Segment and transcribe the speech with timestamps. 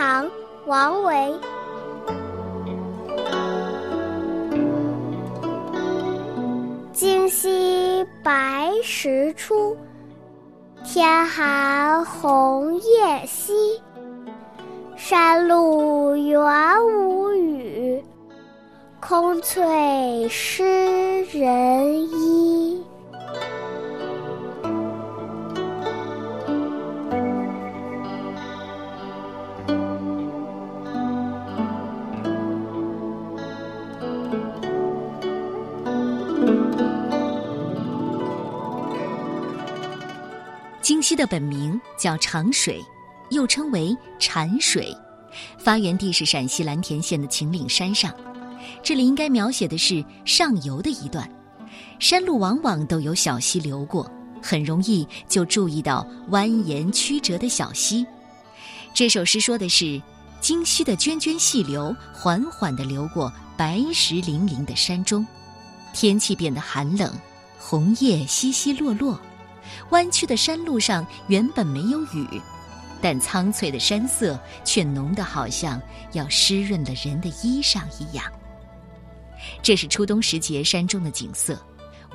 [0.00, 0.24] 唐·
[0.64, 1.34] 王维。
[6.90, 9.76] 荆溪白石出，
[10.86, 13.52] 天寒红叶稀。
[14.96, 16.40] 山路元
[16.96, 18.02] 无语，
[19.00, 22.59] 空翠湿人衣。
[40.90, 42.84] 京西的本名叫长水，
[43.30, 44.92] 又称为禅水，
[45.56, 48.12] 发源地是陕西蓝田县的秦岭山上。
[48.82, 51.30] 这里应该描写的是上游的一段，
[52.00, 54.10] 山路往往都有小溪流过，
[54.42, 58.04] 很容易就注意到蜿蜒曲折的小溪。
[58.92, 60.02] 这首诗说的是
[60.40, 65.24] 京西的涓涓细流缓缓地流过白石粼粼的山中，
[65.94, 67.14] 天气变得寒冷，
[67.60, 69.16] 红叶稀稀落落。
[69.90, 72.40] 弯曲的山路上原本没有雨，
[73.00, 75.80] 但苍翠的山色却浓得好像
[76.12, 78.24] 要湿润了人的衣裳一样。
[79.62, 81.58] 这是初冬时节山中的景色。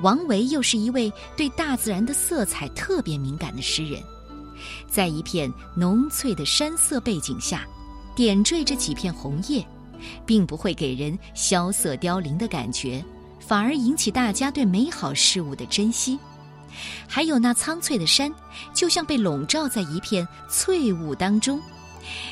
[0.02, 4.02] 王维又是一位对大自然的色彩特别敏感的诗人，
[4.86, 7.66] 在一片浓翠的山色背景下，
[8.14, 9.66] 点缀着几片红叶，
[10.26, 13.02] 并不会给人萧瑟凋零的感觉，
[13.40, 16.18] 反而引起大家对美好事物的珍惜。
[17.06, 18.32] 还有那苍翠的山，
[18.74, 21.60] 就像被笼罩在一片翠雾当中。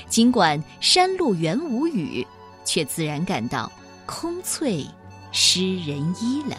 [0.09, 2.27] 尽管山路原无雨，
[2.65, 3.71] 却自然感到
[4.07, 4.87] 空翠
[5.33, 6.57] 湿人衣了。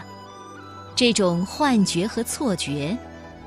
[0.95, 2.97] 这种幻觉和错觉，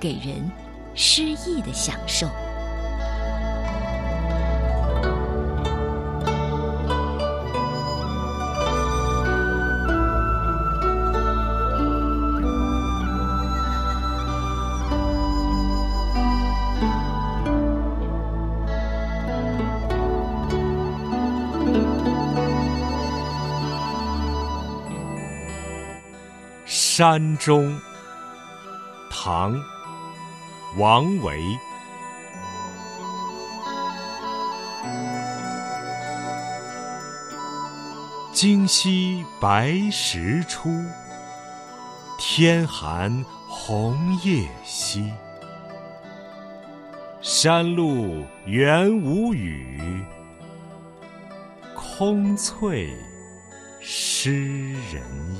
[0.00, 0.50] 给人
[0.94, 2.26] 诗意的享受。
[26.98, 27.78] 山中，
[29.08, 29.56] 唐，
[30.76, 31.40] 王维。
[38.32, 40.70] 今夕白石出，
[42.18, 45.12] 天寒红叶稀。
[47.20, 50.02] 山路原无雨，
[51.76, 52.92] 空翠
[53.80, 55.00] 湿人
[55.36, 55.37] 衣。